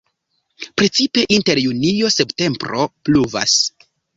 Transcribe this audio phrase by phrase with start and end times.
[0.81, 3.61] Precipe inter junio-septembro pluvas.